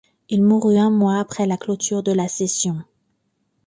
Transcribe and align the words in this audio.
Il 0.29 0.41
mourut 0.41 0.79
un 0.79 0.89
mois 0.89 1.19
après 1.19 1.45
la 1.45 1.57
clôture 1.57 2.01
de 2.01 2.11
la 2.11 2.27
session. 2.27 2.81